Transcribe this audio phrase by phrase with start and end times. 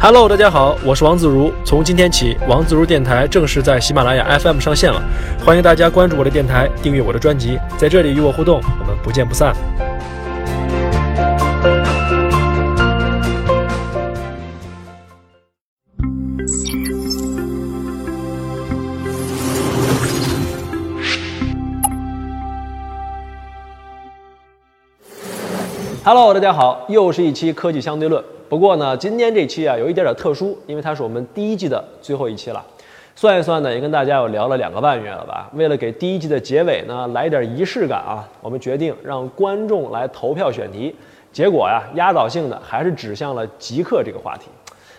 [0.00, 1.52] Hello，大家好，我是王自如。
[1.64, 5.02] 从今天起，王自如电台正式在喜马拉雅 FM 上线了，
[5.44, 9.52] 欢迎大家关注我的电台，订阅我的专辑，在这里与我互动，我们不见不散。
[26.04, 28.22] Hello，大家好，又是一期科技相对论。
[28.48, 32.64] 不过呢，今天这期啊有一点点特殊，因为它是我们第一季的最后一期了。
[33.14, 35.50] 算一算呢，也跟大家有聊了两个半月了吧。
[35.52, 40.94] 为了给第一季的结尾呢来点仪式感啊，我们决定让观众来投票选题。
[41.30, 44.46] 结果呀，压倒性的还是指向了极客这个话题。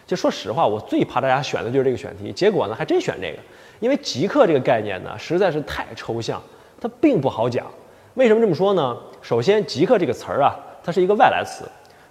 [0.06, 2.32] 就说实话，我最怕大家选的就是这个选题。
[2.32, 3.38] 结果呢，还真选这个，
[3.80, 6.40] 因为极客这个概念呢实在是太抽象，
[6.80, 7.66] 它并不好讲。
[8.14, 8.96] 为什么这么说呢？
[9.22, 11.64] 首先，极客这个词儿啊，它是一个外来词。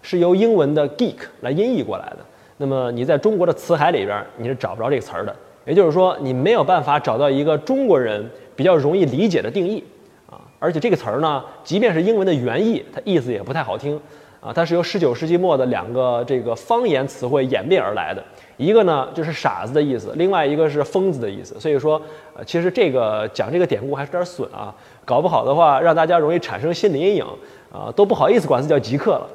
[0.03, 2.19] 是由英文的 geek 来音译过来的。
[2.57, 5.35] 那么你在中国的词海里边，你是找不着这个词儿的。
[5.65, 9.85] 也就是说，你没有办法找到一个中国人比较容易理解的定义
[10.27, 10.41] 啊。
[10.59, 14.01] 而且这个词儿呢，即便是英文的原意，它意思也不太好听
[14.41, 14.51] 啊。
[14.51, 18.25] 它是由19世纪末的两个这个方言词汇演变而来的，
[18.57, 21.61] 一个呢就是傻子的意思，另外一个是疯子的意思。
[21.61, 22.01] 所以说，
[22.35, 24.75] 呃，其实这个讲这个典故还是有点损啊。
[25.05, 27.27] 搞不好的话，让大家容易产生心理阴影
[27.71, 29.29] 啊，都不好意思管自己叫极客了。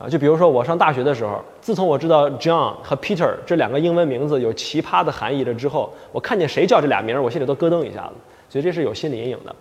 [0.00, 8.12] 啊，就比如说我上大学的时候，自从我知道 John 和 Peter 这两个英文名字有奇葩的含义了之后，我看见谁叫这俩名儿，我心里都咯噔一下子，
[8.48, 9.54] 所以这是有心理阴影的。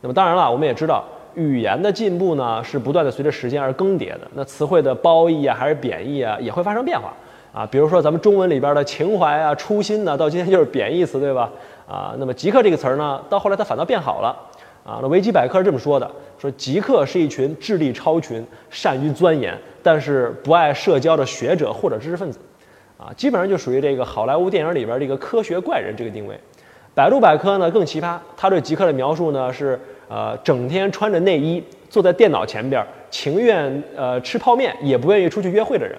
[0.00, 1.02] 那么当然了，我们也知道
[1.34, 7.12] 语言的进步呢是不断的随着时间而更迭的，那词汇的褒义啊还是贬义啊也会发生变化
[7.52, 7.66] 啊。
[7.68, 11.50] 比如说咱们中文里边的情怀啊、初心呢，到今天就是贬义词，对吧？
[11.88, 14.36] 啊，那么极客这个词儿呢，到后来它反倒变好了。
[14.84, 22.38] 啊，那维基百科是这么说的：说极客是一群智力超群、善于钻研，但是不爱社交的学者或者知识分子。
[22.98, 26.38] 啊，基本上就属于这个好莱坞电影里边这个科学怪人这个定位。
[26.94, 35.98] 百度百科呢更奇葩，他对极客的描述呢是：呃，整天穿着内衣坐在电脑前边，情愿呃吃泡面也不愿意出去约会的人。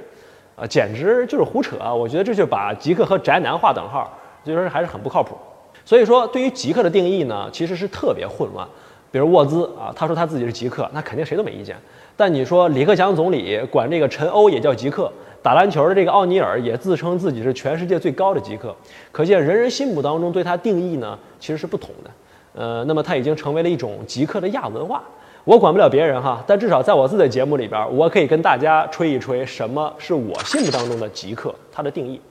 [0.55, 1.91] 啊，简直就是胡扯啊！
[1.91, 4.15] 我觉得这就把极客和宅男划等号，
[4.45, 5.35] 所以说还是很不靠谱。
[5.83, 8.65] 所以说，对于极客的定义呢，其实是特别混乱。
[9.11, 11.75] 比如沃兹啊，他说他自己是极客，那肯定谁都没意见。
[12.16, 18.75] 但你说李克强总理管这个陈欧也叫极客，打篮球的这个奥尼尔也自称自己是全世界最高的极客，
[19.12, 22.12] 可见人人心目当中对他定义呢其实是不同的。
[22.56, 25.01] 呃，那么他已经成为了一种极客的亚文化。
[25.44, 32.22] 我管不了别人哈，但至少在我自己的节目里边，我可以跟大家吹一吹什么是我心目当中的极客，他的定义。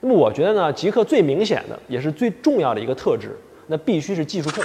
[0.00, 4.64] 那么我觉得呢，极客最明显的也是最重要的一个特质，那必须是技术控，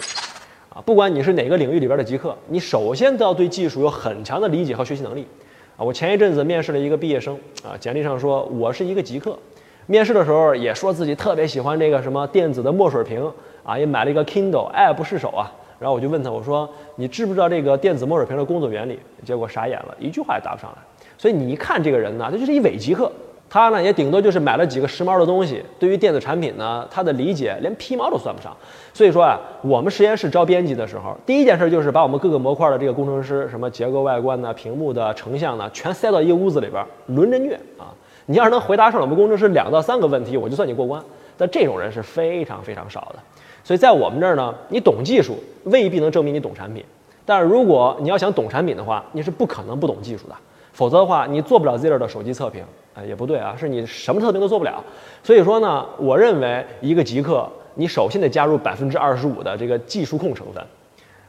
[0.73, 5.27] 啊，不管你是哪个领域里边的极客，你首先都要对技术有很强的理解和学习能力，
[5.75, 9.37] 啊，我前一阵子面试了一个毕业生，啊，简历上说我是一个极客，
[9.85, 13.29] 面试的时候也说自己特别喜欢这个什么电子的墨水屏，
[13.65, 18.97] 啊，也买了一个 Kindle，爱不释手啊，然后我就问他，我说你知不知道这个电子墨水屏的工作原理？
[19.25, 20.77] 结果傻眼了，一句话也答不上来，
[21.17, 23.11] 所以你一看这个人呢，他就是一伪极客。
[23.53, 28.55] 他呢也顶多就是买了几个时髦的东西，对于电子产品呢，他的理解连皮毛都算不上。
[28.93, 37.91] 所以说啊，我们实验室招编辑的时候，第一件事就是把我们各个模块的这个工程师，什么结构外观呢、屏幕的成像呢，全塞到一个屋子里边轮着虐啊。
[38.27, 41.03] 你要是能回答上我们工程师两到三个问题，我就算你过关。
[41.35, 43.19] 但这种人是非常非常少的。
[43.65, 46.81] 所以在我们这儿呢，你懂技术未必能证明你懂产品，
[47.25, 50.35] 但是如果你要想懂产品的话，你是不可能不懂技术的。
[50.73, 54.83] 否则的话，你做不了 Zero 的手机测评，啊，也不对啊，是你什么测评都做不了。
[55.23, 60.63] 所以说呢，我认为一个极客，你首先得加入百分之二十五的这个技术控成分。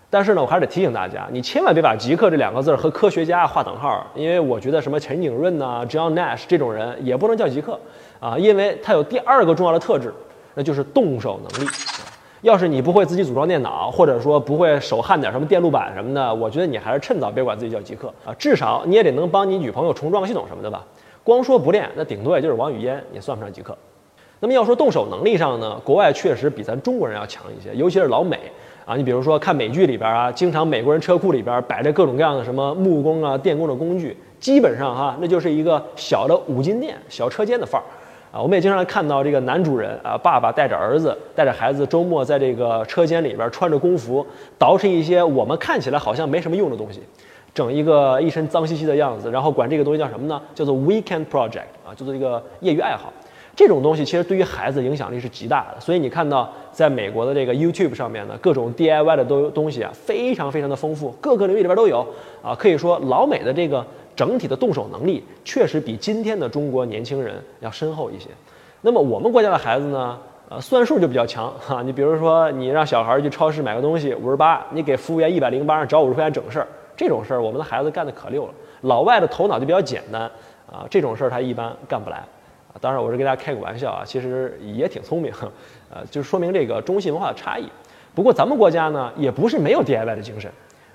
[0.08, 7.80] 但是呢，我还是得提醒大家，你千万别把极客这两个字和科学家划等号，因为我觉得什么陈景润呐、John Nash 这种人也不能叫极客
[8.20, 10.12] 啊，因为他有第二个重要的特质，
[10.54, 11.68] 那就是动手能力。
[12.42, 20.84] 要是你不会自己组装电脑，或者说不会手焊点什么电路板什么的，我觉得你还是趁早别管自己叫极客啊，至少你也得能帮你女朋友重装系统什么的吧。
[21.22, 23.78] 光说不练，那顶多也就是王语嫣，也算不上极客。
[24.40, 28.40] 那么要说动手能力上呢，国外确实比咱中国人要强一些，尤其是老美
[28.84, 28.96] 啊。
[28.96, 37.86] 你比如说看美剧里边啊，经常美国人车库里边摆着各种各样的什么木工啊、电工的工具，基本上哈，那就是一个小的五金店、小车间的范儿。
[38.32, 44.26] 啊，我们也经常看到这个男主人啊，爸爸带着儿子，带着孩子，周末在这个车间里边穿着工服，
[44.58, 47.02] 捯饬一些我们看起来好像没什么用的东西，
[47.52, 50.40] 整一个一身脏兮兮的样子，然后管这个东西叫什么呢？
[50.54, 53.12] 叫做 weekend project 啊，就做一个业余爱好。
[53.54, 61.98] 这种东西其实对于孩子影响力是极大的，所以你看到在美国的这个 YouTube 上面呢，各种 DIY 的都东西啊，非常非常的丰富，各个领域里边都有
[62.42, 68.28] 啊，可以说老美的这个整体的动手能力确实比今天的中国年轻人要深厚一些。
[68.80, 70.18] 那么我们国家的孩子呢，
[70.48, 71.82] 呃，算数就比较强哈。
[71.82, 76.66] 你比如说，你让小孩去超市买个东西，五十八，你给服务员一百零八，找五十块钱整事儿，
[76.96, 78.52] 这种事儿我们的孩子干的可溜了。
[78.82, 80.22] 老外的头脑就比较简单
[80.70, 82.16] 啊，这种事儿他一般干不来。
[82.16, 85.32] 啊，当然我是跟大家开个玩笑啊，其实也挺聪明，
[85.90, 87.68] 呃，就说明这个中西文化的差异。
[88.14, 90.50] 不过咱们国家呢，也不是没有 DIY 的精神，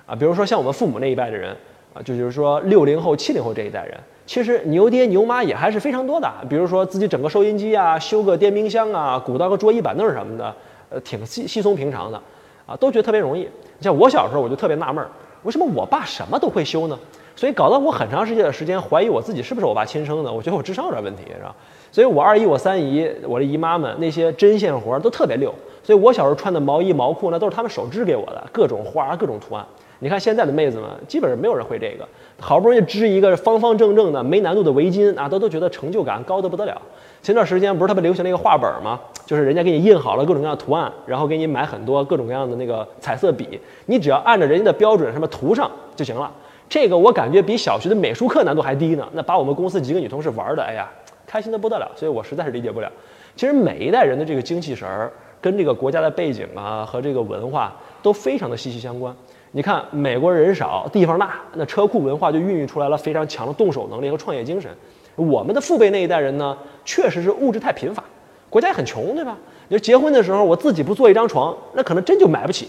[0.06, 1.56] 啊，比如说像我们父母那一代的人，
[2.04, 6.30] 就就是说六零后、七零后这一代人，其实牛爹牛妈也还是非常多的。
[6.48, 10.54] 比如说自己整个收音机啊，修个电冰箱啊，鼓捣个桌椅板凳什么的，
[10.90, 12.20] 呃，挺稀稀松平常的，
[12.66, 13.48] 啊，都觉得特别容易。
[13.80, 15.10] 像我小时候，我就特别纳闷儿，
[15.42, 16.98] 为什么我爸什么都会修呢？
[17.36, 20.32] 所以搞得我很长时间的时间怀疑我自己是不是我爸亲生的。
[20.32, 21.54] 我觉得我智商有点问题，是吧？
[21.92, 25.54] 所以我二姨、我三姨、我的姨妈们那些针线活都特别溜。
[25.84, 29.64] 所以我小时候穿的毛衣、毛裤，那都是他们手织给我的，各种花、各种图案。
[30.00, 32.06] 你看现在的妹子们，基本上没有人会这个。
[32.40, 36.80] 好不容易织一个方方正正的、没难度的围巾啊，都都觉得成就感高得不得了。
[37.20, 39.00] 前段时间不是特别流行那个画本吗？
[39.26, 46.30] 就是人家给你印好了各种各样的图案，然后给你买很多各种各样的那个彩色笔，你只要按照人家的标准什么涂上就行了。
[46.68, 49.08] 这个我感觉比小学的美术课难度还低呢。
[49.12, 50.88] 那把我们公司几个女同事玩的，哎呀，
[51.26, 51.90] 开心的不得了。
[51.96, 52.88] 所以我实在是理解不了。
[53.34, 55.10] 其实每一代人的这个精气神儿，
[55.40, 59.12] 跟这个国家的背景啊和这个文化都非常的息息相关。
[59.52, 64.70] 你看，美国人少，地方大，那车库文化就孕育出来了非常强的动手能力和创业精神。
[65.16, 68.04] 我们的父辈那一代人呢，确实是物质太贫乏，
[68.50, 69.36] 国家也很穷，对吧？
[69.68, 72.68] 你说结婚的时候，我自己不做一张床，那可能真就买不起。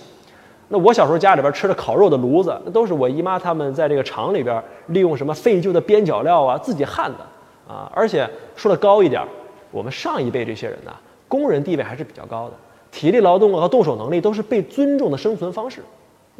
[0.69, 7.91] 那我小时候家里边吃的烤肉的炉子，那都是我姨妈他们在这个厂里边利用什么废旧的边角料啊自己焊的啊。
[7.93, 9.21] 而且说的高一点，
[9.71, 10.91] 我们上一辈这些人呢，
[11.27, 12.53] 工人地位还是比较高的，
[12.89, 15.83] 体力劳动和动手能力都是被尊重的生存方式。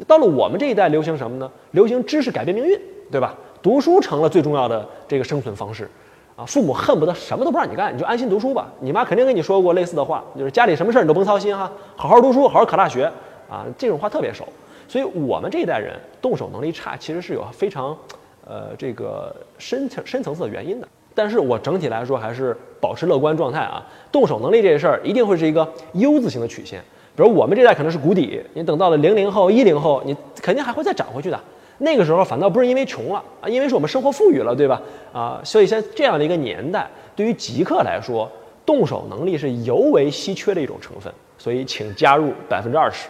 [0.06, 1.50] 到了我们这一代，流行什么呢？
[1.72, 2.80] 流行知识改变命运，
[3.10, 3.34] 对吧？
[3.62, 5.88] 读书成了最重要的这个生存方式
[6.36, 6.44] 啊。
[6.44, 8.70] 父母恨不得什么都不让你干，你就安心读书吧。
[8.80, 13.10] 你妈肯定跟你说过类似的话，就是家里什么事儿你都甭操心哈，好好读书，好好考大学。
[13.50, 14.46] 啊，这种话特别熟，
[14.86, 17.98] 所以我们这一代人动手能力差，其实是有非常，
[18.46, 20.86] 呃，这个深层深层次的原因的。
[21.16, 23.84] 但是我整体来说还是保持乐观状态啊。
[24.12, 26.80] 动手能力这事儿一定会是一个 U 字形的曲线，
[27.20, 31.38] 比如我们这代可能是谷底，你等到了零零后、一零后，你肯定还会再涨回去的。
[31.76, 34.80] 那个时候反倒不是因为穷了啊，因为是我们生活富裕了，对吧？
[35.12, 38.26] 啊，所以像这样的一个年代，对于极客来说，
[38.64, 41.12] 动手能力是尤为稀缺的一种成分。
[41.36, 43.06] 所以请加入百分之二十。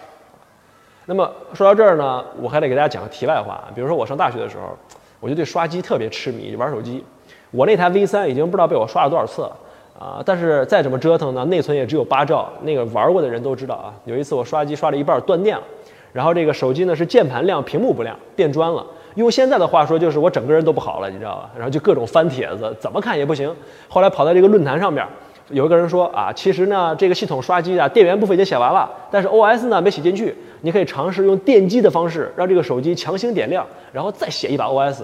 [1.06, 3.62] 那么说到这儿呢，我还得给大家讲个题外话。
[3.76, 4.76] 比如说我上大学的时候，
[5.20, 7.04] 我就对刷机特别痴迷，玩手机。
[7.52, 9.56] 我那台 V 三已经不知道被我刷了多少次了
[10.00, 10.22] 啊！
[10.24, 12.48] 但是再怎么折腾呢，内存也只有八兆。
[12.62, 13.92] 那个玩过的人都知道啊。
[14.06, 15.62] 有一次我刷机刷了一半断电了，
[16.10, 18.84] 然后这个手机呢是键盘亮，屏幕不亮，变砖了。
[19.16, 21.50] 用现在的话说就是我整个人都不好了，你知道吧？
[21.54, 23.54] 然后就各种翻帖子，怎么看也不行。
[23.88, 25.06] 后来跑到这个论坛上面。
[25.50, 30.32] 有一个人说啊，其实呢，这个系统刷机啊，电源部分已经写完了，但是 OS 呢没写进去。
[30.60, 35.00] 你可以尝试用电机的方式，让这个手机强行点亮，然后再写一把 OS，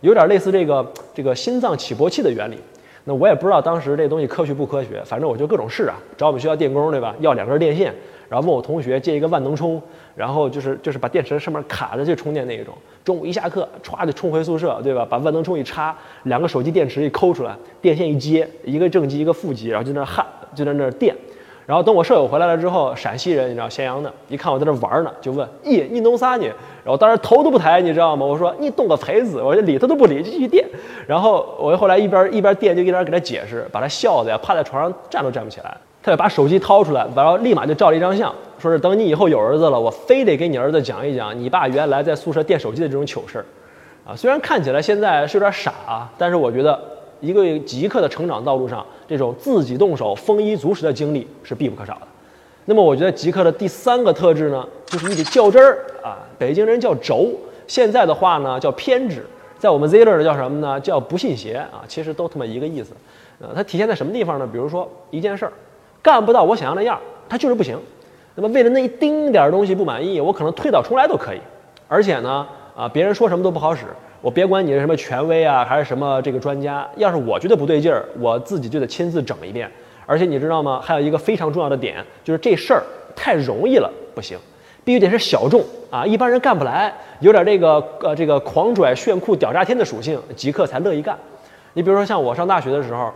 [0.00, 2.56] 有点类似这个这个心脏起搏器的原理。
[3.10, 7.92] 那我也不知道当时这东西科学不科学，反正我就各种试啊，找我们学校电工对吧，要两根电线，
[8.28, 9.82] 然后问我同学借一个万能充，
[10.14, 12.72] 然后就是就是把电池上面卡着去充电那一种。
[13.02, 15.04] 中午一下课，歘就冲回宿舍，对吧？
[15.04, 15.92] 把万能充一插，
[16.22, 17.52] 两个手机电池一抠出来，
[17.82, 20.24] 电线一接，一个正极一个负极，然后就在那焊，
[20.54, 21.12] 就在那电。
[21.66, 26.44] 然后等我舍友回来了之后，陕西人你知道咸阳的，一看我在那玩呢，就问：咦，你弄啥呢？
[26.84, 28.26] 然后当时头都不抬，你知道吗？
[28.26, 30.66] 我说你动个锤子，我就理他都不理，继续电。
[31.06, 35.76] 然后我后来一边一边电就一边给他解释，把他笑的呀，趴在床上站都站不起来。
[36.02, 43.44] 他就把手机掏出来，然后立马就照了一张相，说是等你以后有儿子了，我非得给你儿子讲一讲你爸原来在宿舍电手机的这种糗事儿，
[44.06, 46.80] 啊，虽然看起来现在是有点傻啊，但是我觉得
[47.20, 52.02] 一个极客的成长道路上，这种自己动手丰衣足食的经历是必不可少的。
[52.64, 57.32] 那么我觉得极客的第三个特质呢，就是你得较真儿啊，北京人叫轴，
[57.66, 59.24] 现在的话呢叫偏执，
[59.58, 60.80] 在我们 Z 乐的叫什么呢？
[60.80, 62.92] 叫不信邪啊，其实都他妈一个意思。
[63.40, 64.48] 呃，它体现在什么地方呢？
[64.50, 65.52] 比如说一件事儿。
[66.02, 66.98] 干不到我想要那样，
[67.28, 67.78] 它就是不行。
[68.34, 71.40] 那么为了那一丁点儿东西不满意，我可能推倒重来都可以。
[71.88, 72.46] 而且呢，
[72.80, 73.84] 啊，别人说什么都不好使，
[74.22, 79.70] 我别管你是什么权威啊，还是什么这个专家，要是我觉得不对劲儿，我自己就得亲自整一遍。
[80.06, 80.80] 而且你知道吗？
[80.82, 82.82] 还有一个非常重要的点，就是这事儿
[83.14, 84.38] 太容易了不行，
[84.82, 91.14] 必须得是小众啊，一般人干不来，有点这个呃这个狂拽炫酷屌炸天的属性，极客才乐意干。
[91.74, 93.12] 你比如说像我上大学的时候。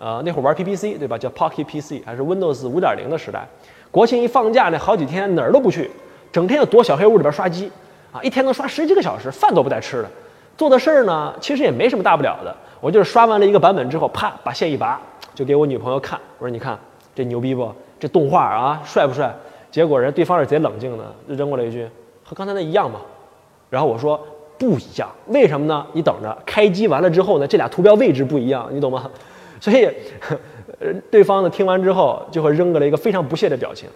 [0.00, 1.16] 呃，那会儿玩 PPC 对吧？
[1.16, 3.46] 叫 Pocket PC，还是 Windows 五点零的时代。
[3.90, 5.88] 国庆一放假那好几天哪儿都不去，
[6.32, 7.70] 整天就躲小黑屋里边刷机，
[8.14, 10.08] 啊，一天能刷十几个小时，饭都不带吃的。
[10.56, 12.56] 做的事儿呢，其实也没什么大不了的。
[12.80, 15.00] 我就是刷完了一个版本之后，啪把线一拔，
[15.34, 16.16] 就给我女朋友看。
[16.38, 16.78] 我说你看
[17.12, 17.68] 这牛逼不？
[17.98, 19.34] 这动画啊帅不帅？
[19.68, 21.88] 结果人对方是贼冷静的，扔过来一句
[22.22, 23.00] 和刚才那一样吗？
[23.68, 24.24] 然后我说
[24.56, 25.84] 不一样，为什么呢？
[25.92, 29.10] 你等着，开机完了之后呢，这俩图标位置不一样，你懂吗？
[29.60, 29.88] 所以，
[30.78, 33.88] 呃，对方呢听完之后就会扔过来一个非常不屑的表情。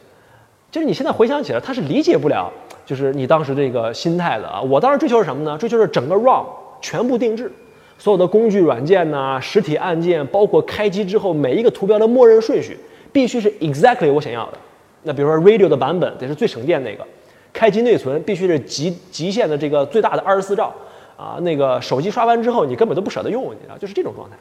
[0.71, 2.51] 就是你现在回想起来，他是理解不了，
[2.85, 4.61] 就是你当时这个心态的啊。
[4.61, 5.57] 我当时追求是什么呢？
[5.57, 6.45] 追求是整个 ROM
[6.81, 7.51] 全部定制，
[7.97, 12.77] 所有的工具软件呐、实体按键，包括开机之后每一个图标的默认顺序，
[13.13, 14.59] 必须是 exactly 我想要的。
[15.05, 17.07] 那比如说 Radio 的版本得是最省电那个，
[17.53, 20.75] 开机内存必须是极极限的这个最大的二十四兆
[21.17, 21.39] 啊。
[21.41, 24.37] 那个手机刷完之后你根本都不舍得用，你知道，就是这种状态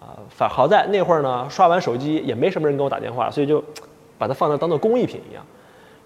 [0.00, 0.18] 啊。
[0.28, 3.64] 反好在那会儿呢，刷完手机也没什么人给我打电话，所以就
[4.24, 5.44] 把它放那当做工艺品一样。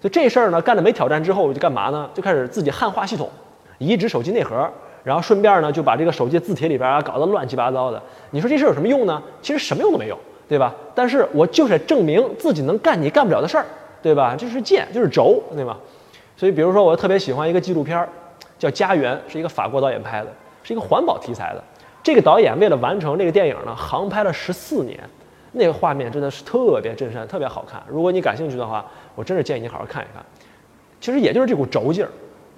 [0.01, 2.09] 就这事儿呢，干了没挑战之后，我就干嘛呢？
[2.13, 3.29] 就开始自己汉化系统，
[3.77, 4.69] 移植手机内核，
[5.05, 8.01] 然后顺便呢就把这个手机字体里边啊搞得乱七八糟的。
[8.31, 9.23] 你说这事儿有什么用呢？
[9.41, 10.17] 其实什么用都没有，
[10.49, 10.75] 对吧？
[10.93, 13.65] 但是我就是证明自己能干你干不了的事儿，
[14.01, 14.35] 对吧？
[14.37, 15.77] 就是剑，就是轴，对吧？
[16.35, 18.09] 所以比如说，我特别喜欢一个纪录片儿，
[18.57, 20.27] 叫《家园》，是一个法国导演拍的，
[20.63, 21.63] 是一个环保题材的。
[22.01, 24.97] 这个导演为了完成这个电影呢，航拍了十四年。
[25.51, 27.81] 那个画面真的是特别震撼，特别好看。
[27.87, 30.23] 如果你感兴趣的话，我真是建议你好好看一看。
[31.01, 32.09] 其实也就是这股轴劲儿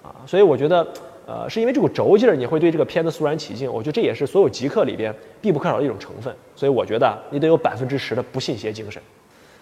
[0.03, 0.85] 啊，所以我觉得，
[1.25, 3.71] 呃，是因为这股轴劲儿，你会对这个片子肃然起敬。
[3.71, 6.35] 我觉得这也是所有极客里边必不可少的一种成分。
[6.55, 9.01] 所以我觉得你得有百分之十的不信邪精神。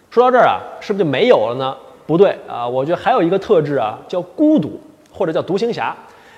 [0.09, 1.77] 说到这儿啊，是不是就没有了呢？
[2.07, 4.79] 不对啊，我觉得还有一个特质啊，叫孤独，
[5.12, 5.95] 或者叫独行侠。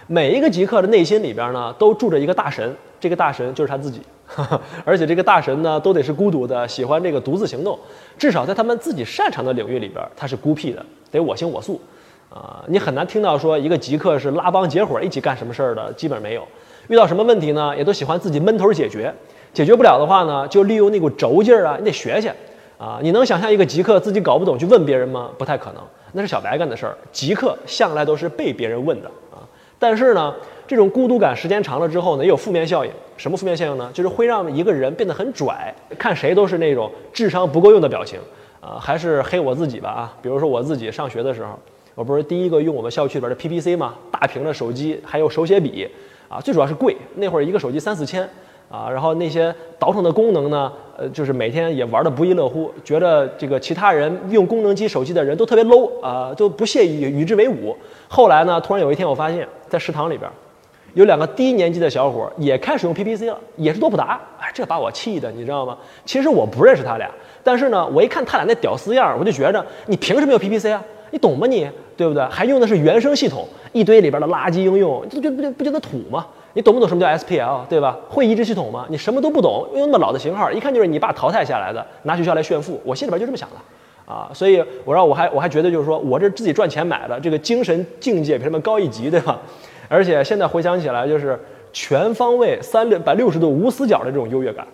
[0.07, 4.01] 每一个极客的内心里边呢，都住着一个大神，这个大神就是他自己。
[4.85, 7.77] 而且这个大神呢，都得是孤独的，喜欢这个独自行动。
[8.17, 11.79] 至少在他们自己擅长的领域里边，他是孤僻的，得我行我素。
[12.29, 16.47] 啊，你很难听到说一个极客是拉帮结伙一起干什么事儿的，基本没有。
[16.87, 19.13] 遇到什么问题呢，也都喜欢自己闷头解决。
[19.53, 22.33] 解决不了的话呢，就利用那股轴劲儿啊，你得学学。
[22.77, 25.29] 啊，你能想象一个极客自己搞不懂去问别人吗？
[25.37, 25.83] 不太可能，
[26.13, 26.97] 那是小白干的事儿。
[27.11, 29.43] 极客向来都是被别人问的啊。
[29.77, 30.33] 但是呢。
[30.71, 32.89] 这种孤独感时间长了之后呢，也有负面效应。
[33.17, 33.91] 什么负面效应呢？
[33.93, 38.17] 就是会让一个人变得很拽，看谁都是那种智商不够用的表情。
[38.61, 40.17] 啊，还是黑我自己吧啊！
[40.21, 41.59] 比如说我自己上学的时候，
[41.93, 43.95] 我不是第一个用我们校区里边的 PPC 吗？
[44.13, 45.85] 大屏的手机，还有手写笔，
[46.29, 46.95] 啊，最主要是贵。
[47.15, 48.23] 那会儿一个手机三四千，
[48.69, 57.75] 啊，然后那些倒腾的功能呢，呃，就是每天也玩的不亦乐乎，觉得这个其他人用功能机手机的人都特别 low 啊，都不屑于与之为伍。
[58.07, 60.31] 后来呢，突然有一天我发现，在食堂里边。
[60.93, 65.77] 有两个低年级的小伙也开始用 PPC 了，也是多普达，哎，这把我气的，你知道吗？
[66.05, 67.09] 其实我不认识他俩，
[67.43, 70.83] 但是呢，我一看他俩那屌丝样，我就觉着你凭什么用 PPC 啊？
[71.11, 71.69] 你懂吗你？
[71.97, 72.23] 对不对？
[72.25, 76.25] 还用的是原生系统，一堆里边的垃圾应用，不就不就不觉得土吗？
[76.53, 77.65] 你懂不懂什么叫 SPL？
[77.69, 77.97] 对吧？
[78.09, 78.85] 会移植系统吗？
[78.89, 82.81] 你什么都不懂，用那么老的型号，一看就是你爸淘汰下来的，拿学校来炫富。
[82.83, 89.39] 我心里边就这么想的，啊，所以我让我还我还觉得就是说我这自己赚钱买的，这个精神境界比他们高一级，对吧？
[89.91, 91.37] 而且现在回想起来，就是
[91.73, 94.65] 全方位三六百六十度无死角的这种优越感，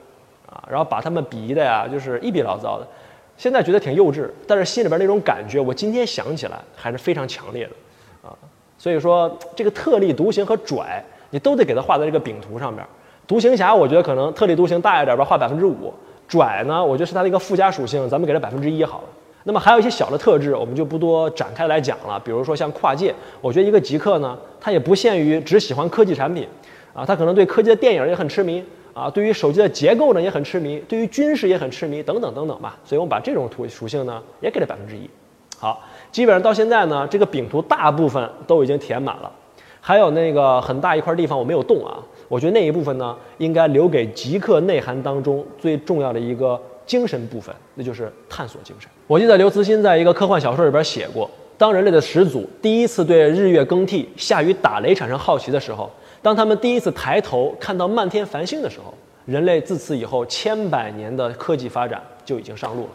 [0.46, 2.88] 啊，然后把他们比的呀，就是一笔老糟的。
[3.36, 8.38] 现在觉得挺幼稚，但是心里边那种感觉，我今天想起来还是非常强烈的，啊，
[8.78, 12.86] 所以说这个特立独行和拽，你都得给它画在这个饼图上边。
[13.26, 15.92] 独行侠，我觉得可能特立独行大一点吧，画百分之五；
[16.28, 19.08] 拽呢，我觉得是它的一个附加属性，咱们给它百分之一好了。
[19.48, 22.20] 那么还有一些小的特质，我们就不多展开来讲了。
[22.20, 26.46] 比如说像跨界，我觉得一个极客呢，他也不限于只喜欢科技产品，
[26.94, 28.62] 啊，他可能对科技的电影也很痴迷，
[28.94, 32.78] 啊，对于手机的结构呢也很痴迷，对于军事也很痴迷，等等等等吧。
[32.84, 35.10] 所以我们把这种图属性呢也给了百分之一。
[35.58, 39.32] 好，基本上到现在呢，这个饼图大部分都已经填满了，
[39.80, 41.98] 还有那个很大一块地方我没有动啊。
[42.28, 46.60] 我觉得那一部分呢，应该留给极客内涵当中最重要的一个。
[46.88, 48.90] 精神部分，那就是探索精神。
[49.06, 55.92] 我记得刘慈欣在一个科幻小说里边写过，当人类的始祖第一次对日月更替、下雨打雷产生好奇的时候，
[56.22, 58.94] 当他们第一次抬头看到漫天繁星的时候，
[59.26, 62.90] 人类自此以后千百年的科技发展就已经上路了。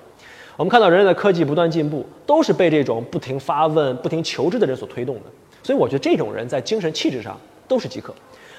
[0.56, 5.22] 我们看到人类的科技不断进步，都是被这种不停发问、不停求知的人所推动的。
[5.62, 8.14] 所以，我觉得这种人在精神气质上都是极客。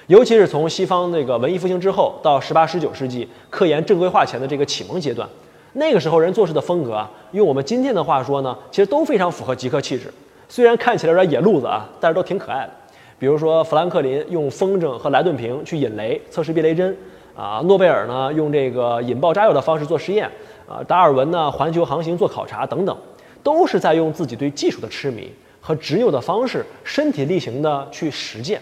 [0.07, 5.27] 尤其是从西方那个文艺复兴之后到十八、十九世纪科研正规化前的这个启蒙阶段，
[5.73, 10.13] 那个时候人做事的风格啊，用我们今天的话说呢，其实都非常符合极客气质。
[10.49, 12.69] 虽然看起来有点野路子啊，但是都挺可爱的。
[13.17, 16.95] 比如说富兰克林用风筝和莱顿瓶去引雷测试避雷针，
[17.33, 20.29] 啊，诺贝尔呢用这个引爆炸药的方式做实验，
[20.67, 22.95] 啊，达尔文呢环球航行做考察等等，
[23.41, 25.31] 都是在用自己对技术的痴迷
[25.61, 28.61] 和执拗的方式，身体力行的去实践。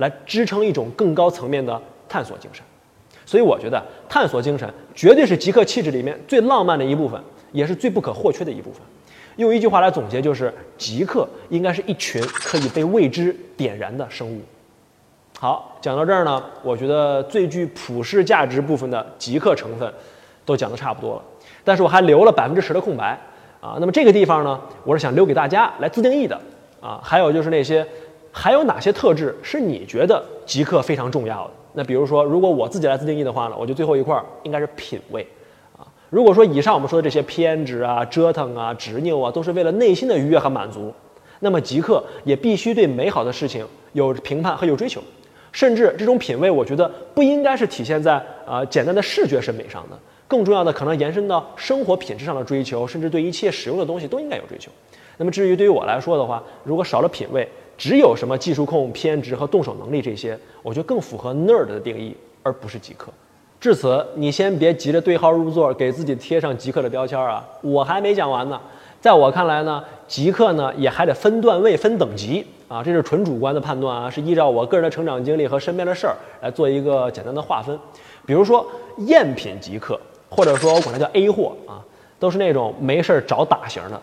[0.00, 2.64] 来支撑一种更高层面的探索精神。
[3.24, 8.82] 所以我觉得探索精神绝对是极客气质里面最浪漫的一部分，也是最不可或缺的一部分。
[9.36, 14.40] 用一句话来总结，就是极客应该是一群可以被未知点燃的生物。
[15.38, 19.90] 好，讲到这儿呢，我觉得最具普世价值部分的极客成分
[20.44, 21.22] 都讲得差不多了，
[21.64, 23.18] 但是我还留了百分之十的空白
[23.60, 23.78] 啊。
[23.80, 26.38] 那么这个地方呢，我是想留给大家来自定义的
[26.80, 27.00] 啊。
[27.02, 27.86] 还有就是那些
[28.32, 31.50] 还有哪些特质是你觉得极客非常重要的？
[31.72, 35.26] 那比如说，如果我自己来自定义的话呢，我觉得最后一块应该是品味
[35.76, 35.86] 啊。
[36.08, 40.92] 如果说以上我们说的这些偏执啊、折腾啊、执拗啊，都是为了内心的愉悦和满足，
[41.38, 45.00] 那么极客也必须对美好的事情有评判和有追求。
[45.52, 54.70] 甚至这种品味，我觉得不应该是体现在啊简单的视觉审美上的，更重要的可能延伸到生活品质上的追求，甚至对一切使用的东西都应该有追求。
[55.16, 57.48] 那么至于对于我来说的话，如果少了品味，
[57.80, 63.10] 只有什么技术控、偏执和动手能力这些，我觉得更符合 nerd 的定义，而不是极客。
[63.58, 68.60] 至此，你先别急着对号入座，给自己贴上极客的标签啊，我还没讲完呢。
[69.00, 77.78] 在我看来呢，极客呢也还得分段位、分等级啊，这是纯主观的判断啊，是依照我个人的成长经历和身边的事儿来做一个简单的划分。
[78.26, 78.66] 比如说
[78.98, 81.80] 赝品极客，或者说我管它叫 A 货啊，
[82.18, 83.98] 都是那种没事儿找打型的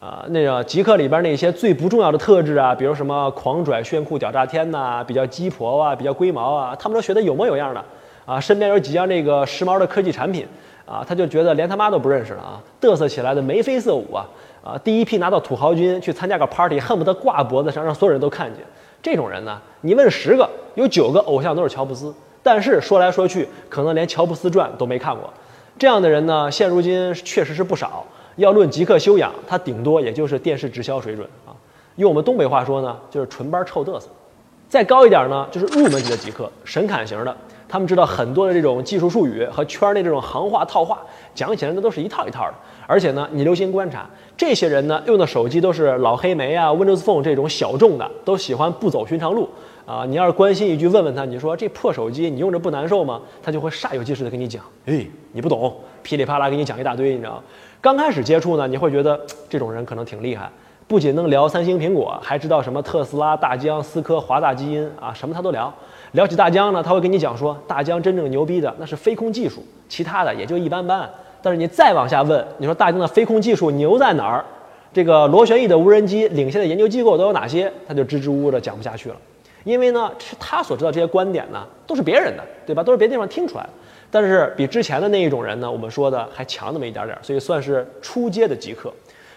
[0.00, 0.24] 啊。
[0.30, 7.84] 那个极客里边那些最不重要的特质啊，比如什么狂拽、炫酷、屌炸天呐，比较鸡婆啊，比较龟毛啊，他们都学得有模有样的
[8.26, 8.40] 啊。
[8.40, 10.46] 身边有几样这个时髦的科技产品。
[10.86, 14.26] 啊，他就觉得连他妈都不认识了啊，嘚瑟起来的眉飞色舞啊，
[14.60, 18.64] 啊，第一批拿到土豪军去参加个 party，恨不得挂脖子上让所有人都看见。
[19.00, 25.32] 这种人呢，你问十个，有九个偶像都是乔布斯，但是说来说去，可能连乔布斯传都没看过。
[25.78, 28.04] 这样的人呢，现如今确实是不少。
[28.40, 31.54] 要论极客修养，他顶多也就是电视直销水准啊。
[31.96, 34.08] 用我们东北话说呢，就是纯班臭嘚瑟。
[34.68, 37.36] 再高一点呢，就是入门级的极客，神侃型的。
[37.68, 40.98] 他们知道很多的这种技术术语和圈内这种行话套话，
[41.34, 42.54] 讲起来那都是一套一套的。
[42.90, 44.04] 而且呢，你留心观察，
[44.36, 49.48] 这些人呢用的手机都是老黑莓啊、Windows Phone 这种小众的，都喜欢不走寻常路
[49.86, 50.04] 啊。
[50.04, 53.20] 你要是关心一句，问问他，你说这破手机你用着不难受吗？
[53.40, 55.72] 他就会煞有介事的跟你讲，哎，你不懂，
[56.02, 57.40] 噼里啪啦给你讲一大堆，你知道
[57.80, 60.50] 刚开始接触呢，你会觉得这种人可能挺厉害，
[60.88, 65.72] 不仅能聊三星苹果，还知道什么特斯拉、大疆、思科、华大基因啊，什么他都聊。
[66.10, 71.08] 聊起大疆呢，他会跟你讲说，大疆真正牛逼的那是飞控技术，其他的也就一般般。
[71.42, 74.44] 但是你再往下问，你说大疆的飞控技术牛在哪儿？
[74.92, 77.72] 这个螺旋翼的无人机领先的研究机构都有哪些？
[77.86, 79.16] 他就支支吾吾的讲不下去了。
[79.64, 82.82] 因为呢，是他所知道这些观点呢，都是别人的，对吧？
[82.82, 83.70] 都是别的地方听出来的。
[84.10, 88.92] 但是比之前的那一种人呢，我们说的还强那么一点点，所以算是初阶的极客。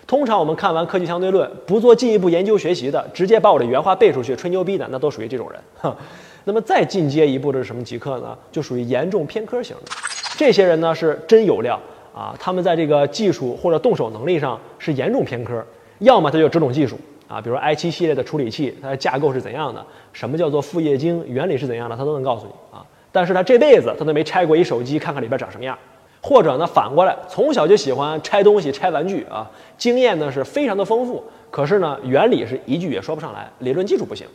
[0.07, 5.93] 通常我们看完科技相对论，不做进一步研究学习的，直接把我的原话背出去吹牛逼的，那都属于这种人。
[6.45, 8.35] 那么再进阶一步的是什么极客呢？
[8.51, 9.91] 就属于严重偏科型的。
[10.35, 11.79] 这些人呢是真有料
[12.13, 15.63] 啊，他们在这个技术或者动手能力上是严重偏科。
[15.99, 16.97] 要么他就只懂技术
[17.27, 22.85] 啊，比如 i7 系列的处理器，它的架构是怎样的，什么叫做副液晶，原理是怎样的，他都能告诉你啊。
[23.11, 25.77] 但是他这辈子他都没拆过一手机，看看里边长什么样。
[26.21, 31.21] 或者呢反过来，从小就喜欢拆东西、拆玩具啊，经验呢是非常的丰富，
[31.51, 34.25] 可是呢原理是一句也说不上来，理论基础不行。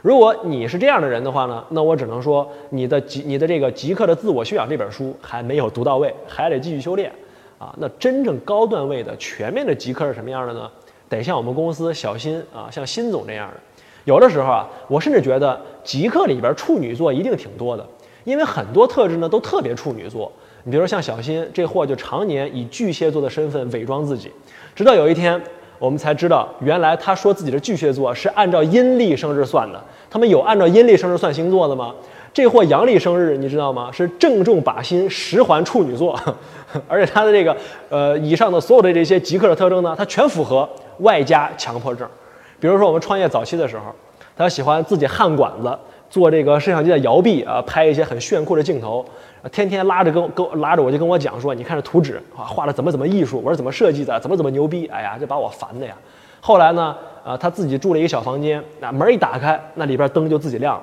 [0.00, 7.12] 如果你是这样的人的话呢，那我只能说你的极你的这个极客的自我修养这本书还没有读到位，还得继续修炼
[7.64, 7.74] 啊。
[7.78, 10.70] 那真正高段位的全面的极客是什么样的呢？
[11.08, 13.60] 得像我们公司小新啊，像新总这样的。
[14.04, 17.86] 有的时候啊，我甚至觉得极客里边处女座一定挺多的，
[18.24, 20.30] 因为很多特质呢都特别处女座。
[20.64, 24.30] 你比如说像小新这货，就常年以巨蟹座的身份伪装自己，
[24.74, 25.40] 直到有一天。
[25.80, 29.78] 我们才知道，原来他说自己的巨蟹座是按照阴历生日算的。
[30.08, 31.92] 他们有按照阴历生日算星座的吗？
[32.34, 33.90] 这货阳历生日，你知道吗？
[33.92, 36.18] 是正中靶心，十环处女座。
[36.88, 37.56] 而且他的这个，
[37.88, 40.68] 呃，以上的所有的这些极客的特征呢，他全符合，
[40.98, 42.06] 外加强迫症。
[42.58, 43.84] 比如说我们创业早期的时候，
[44.36, 45.78] 他喜欢自己焊管子。
[46.10, 49.04] 做这个摄像机的摇臂啊，拍一些很炫酷的镜头，
[49.50, 55.92] 天天拉着跟跟拉着我就跟我讲说，你看这图纸啊，画的怎么怎么艺术，我是怎么设计的，怎么怎么牛逼，哎呀，这把我烦的呀。
[56.40, 56.94] 后来呢，
[57.24, 60.82] 呃，他自己住了一个小房间，那门一打开，那里边灯就自己亮了，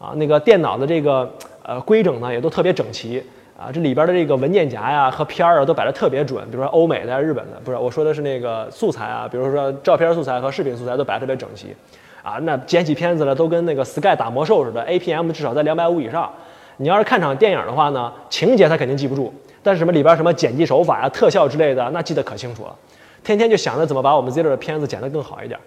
[0.00, 1.30] 啊，那个电脑的这个
[1.62, 3.22] 呃规整呢也都特别整齐，
[3.58, 11.76] 啊，这里边的这个文件夹呀和片儿啊都摆的特别准，比如说欧美的、日本的，不是我说的是那个素材啊，比如说照片素材和视频素材都摆的特别整齐。
[12.22, 16.30] 啊，那剪起片子来都跟那个 Sky 打魔兽似的，APM 至少在两百五以上。
[16.78, 19.32] 你要是看场电影的话呢，情节他肯定记不住，
[19.62, 22.74] 但是什么里边什么剪辑手法呀、特效之类的，那记得可清楚了。
[23.22, 25.58] 天天就想着怎么把我们 Zero 的片子剪得更好一点，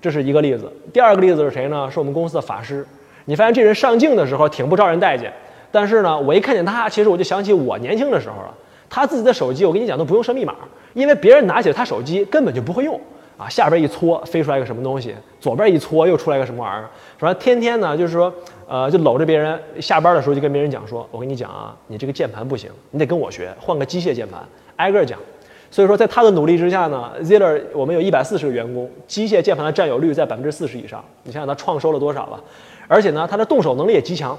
[0.00, 0.72] 这是一个例子。
[0.92, 1.88] 第二个例子是谁呢？
[1.88, 2.86] 是我们公司的法师。
[3.26, 5.32] 你发现这人上镜的时候挺不招人待见，
[5.70, 8.54] 但是呢，我一看见他，其实我就想起我年轻的时候了。
[8.90, 10.54] 他自己的手机，我跟你讲都不用设密码，
[10.92, 13.00] 因为别人拿起他手机根本就不会用
[13.36, 13.48] 啊。
[13.48, 17.40] 下边一搓飞出来个什么东西，左边一搓又出来个什么玩意儿，反正？
[17.40, 18.32] 天天呢就是说，
[18.68, 24.40] 呃，就搂着别人，下班的时候就跟别人讲说，我跟你讲啊，你这个键盘不行，你得跟我学，换个机械键盘，
[24.76, 25.18] 挨个讲。
[25.70, 31.04] 所以说，在他的努力之下呢，Ziller 我们有一百四十个员工，机械键盘的占有率在百分之四十以上。
[31.24, 32.38] 你想想他创收了多少吧？
[32.86, 34.38] 而且呢，他的动手能力也极强，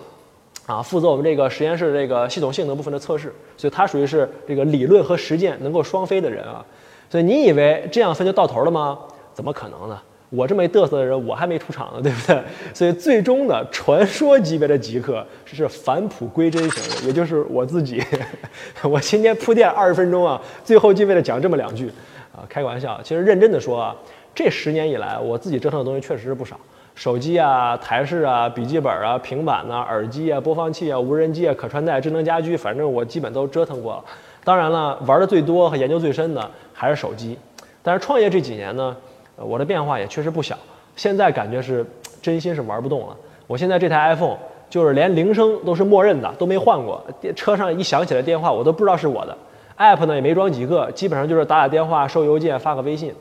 [0.65, 6.65] 啊，负责我们这个实验室这个系统性能部分的测试，所以他属于是这个理论和实践能够双飞的人啊。
[7.09, 8.97] 所以你以为这样分就到头了吗？
[9.33, 9.99] 怎么可能呢？
[10.31, 12.41] 我这么一嘚瑟的人，我还没出场呢，对不对？
[12.73, 18.03] 所以最终的传说级别的极客是返璞归真型的，也就是我自己。
[18.81, 21.89] 我今天铺垫二十分钟啊，最后就为了讲这么两句
[22.35, 22.99] 啊，开个玩笑。
[23.03, 23.95] 其实认真的说啊，
[24.33, 26.59] 这十年以来，我自己折腾的东西确实是不少，
[26.95, 34.03] 手机啊、台式啊、笔记本啊、平板呐、耳机啊、播放器啊、无人机啊、可穿戴、智能家居，反正我基本都折腾过了。
[34.43, 37.37] 当然了，玩的最多和研究最深的还是手机。
[37.83, 38.95] 但是创业这几年呢？
[39.37, 40.57] 我的变化也确实不小，
[40.95, 41.85] 现在感觉是
[42.21, 43.17] 真心是玩不动了。
[43.47, 44.37] 我现在这台 iPhone
[44.69, 47.03] 就是连铃声都是默认的，都没换过。
[47.19, 49.37] 电车上一响起来电话，我都不知道是我的。
[49.77, 53.13] App 呢也没装几个，基本上就是打打电话、收邮件、发个微信。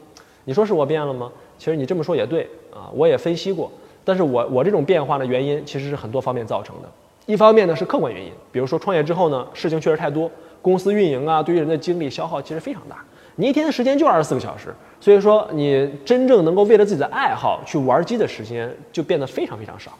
[0.44, 1.32] 你说是我变了吗？
[1.58, 3.70] 其实你这么说也对啊，我也分析过。
[4.04, 6.88] 但是我我这种变化的原因其实是很多方面造成的。
[7.26, 13.02] 一方面呢是客观原因，比如说创业之后呢，事情确实太多，公司运营啊，对于人的精力消耗其实非常大。
[13.36, 19.90] 你一天的时间就二十四个小时，所以说你真正能够为了自己的爱好去玩机的时间就变得非常非常少。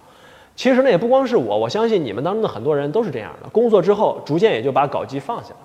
[0.54, 3.48] 其实呢，也不光是我，我相信你们当中的很多人都是这样的。
[3.48, 5.56] 工作之后，逐渐也就把搞机放下了。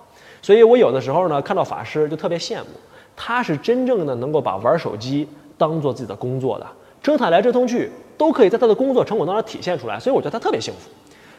[0.42, 2.66] 所以我有的时候呢，看到法师就特别羡慕，
[3.14, 5.28] 他是真正的能够把玩手机
[5.60, 6.66] 当做自己的工作的，
[7.02, 10.00] 折腾来折腾去都可以在他的工作成果当中体现出来。
[10.00, 10.88] 所以我觉得他特别幸福。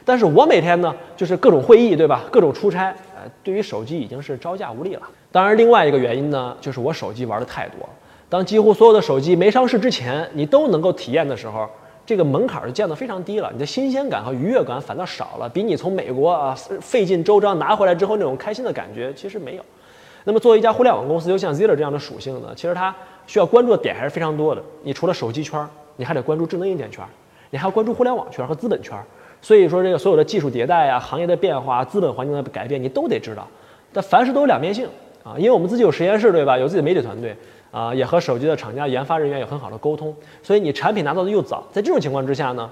[0.04, 2.22] 但是我每天呢，就是各种会议，对吧？
[2.30, 5.02] 各种出差，呃，对于手机已经是招架无力了。
[5.32, 7.78] 当然，另外一个原因呢，就是我手机玩的太多。
[8.28, 11.68] 当几乎所有的手机没上市之前，你都能够体验的时候，
[12.06, 19.64] 这个门槛就降得非常低了，你的新鲜感和愉悦感反倒少了，比你从美国啊费尽周章拿回来之后那种开心的感觉其实没有。
[20.24, 22.94] 那么，作为一家互联网公司，就像 Ziller 这样的属性呢，其实它
[23.26, 24.62] 需要关注的点还是非常多的。
[24.82, 27.04] 你除了手机圈，你还得关注智能硬件圈，
[27.50, 28.96] 你还要关注互联网圈和资本圈。
[29.40, 33.46] 所以说，这个所有的技术迭代啊、行业的变化、资本环境的改变，你都得知道。
[33.92, 34.86] 但凡事都有两面性。
[35.24, 36.58] 啊，因为我们自己有实验室，对吧？
[36.58, 37.36] 有自己的媒体团队，
[37.70, 42.68] 啊，也和手机的厂家研发人员有很好的沟通，所以你产品拿到的又早，在这种情况之下呢，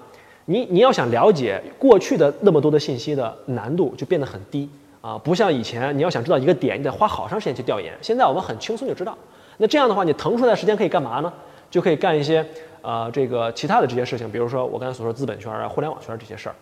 [0.46, 4.68] 你你要想了解过去的那么多的信息的难度就变得很低
[5.00, 9.16] 啊，不像以前你要想知道一个点，你得花好长时间去调研，现在我们很轻松就知道。
[9.62, 11.30] 那这样的话，你腾出来时间可以干嘛呢？
[11.70, 12.44] 就可以干一些
[12.80, 16.54] 呃这个其他的这些事情，比如说我刚才所说资本圈啊、互联网圈这些事儿。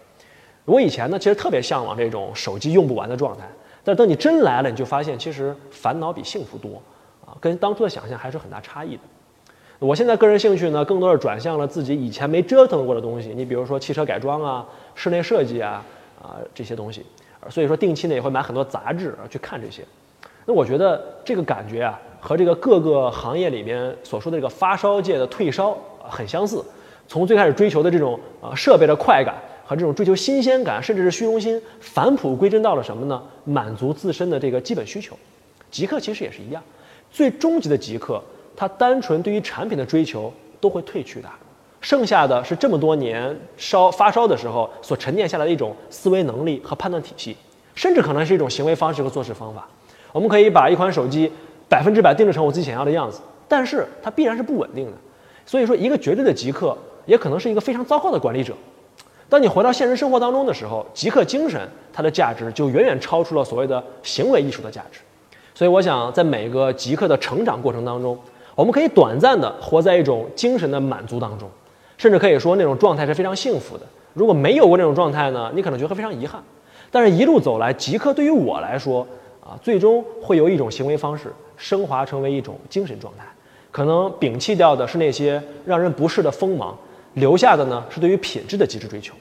[0.65, 3.45] 我以前呢，其实特别向往这种手机用不完的状态。
[3.85, 6.83] 但等你真来了，你就发现其实烦恼比幸福多，
[7.25, 9.03] 啊，跟当初的想象还是很大差异的。
[9.79, 13.29] 我现在个人兴趣呢，更多是转向了自己以前没折腾过的东西。
[13.29, 15.85] 你比如说汽车改装啊、室内设计啊、
[16.21, 17.07] 啊这些东西。
[17.49, 19.85] 所以说定期呢也会买很多杂志啊去看这些。
[20.45, 26.65] 那我觉得这个感觉啊，和这个各个行业里面所说的这个发烧界的退烧很相似。
[27.07, 29.35] 从最开始追求的这种啊设备的快感。
[29.69, 33.23] 和这种追求新鲜感，甚至是虚荣心，返璞归真到了什么呢？
[33.45, 35.15] 满足自身的这个基本需求。
[35.71, 36.63] 极客其实也是一样，
[37.13, 38.19] 最终极的极客，
[38.57, 41.29] 他单纯对于产品的追求都会褪去的，
[41.83, 47.37] 剩下的是这么多年烧发烧的时候所沉淀下来的一种思维能力和判断体系，
[47.75, 49.69] 甚至可能是一种行为方式和做事方法。
[50.13, 51.31] 我们可以把一款手机
[51.69, 54.93] 百分之百定制成我自己想要的样子，但是它必然是不稳定的。
[55.45, 56.77] 所以说，一个绝对的极客，
[57.07, 58.55] 也可能是一个非常糟糕的管理者。
[59.29, 61.61] 当你回到现实生活当中的时候，极客精神
[61.93, 65.01] 它的价值就远远超出了所谓的行为艺术的价值。
[65.55, 68.19] 所以，我想在每个极客的成长过程当中，
[68.55, 71.49] 我们可以短暂的活在一种精神的满足当中，
[71.97, 73.85] 甚至可以说那种状态是非常幸福的。
[74.15, 76.43] 如果没有过那种状态呢，你可能觉得非常遗憾。
[76.91, 79.07] 但是，一路走来，极客对于我来说
[79.49, 83.25] 啊，最终会由一种行为方式升华成为一种精神状态，
[83.73, 86.77] 可能摒弃掉的是那些让人不适的锋芒。
[87.15, 89.15] 留下的呢是对于品质的极致追求，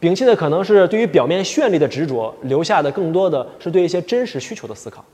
[0.00, 5.04] 摒弃的可能是对于表面绚丽的执着，留下的更多的是对一些真实需求的思考。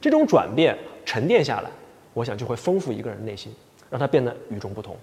[0.00, 1.70] 这种转变沉淀下来，
[2.14, 3.52] 我想就会丰富一个人内心，
[3.90, 4.96] 让他变得与众不同。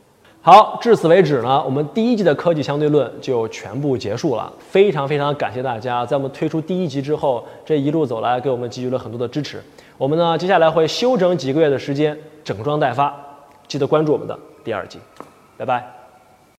[0.45, 4.53] 好，至此为止呢，我们第一季的科技相对论就全部结束了。
[4.59, 9.59] 非常非常感谢大家在我们推出第一集之后，这一路走来给我们给予了很多的支持。
[9.97, 13.11] 我们呢接下来会休整几个月的时间，整装待发，
[13.67, 14.99] 记得关注我们的第二季。
[15.57, 15.94] 拜拜。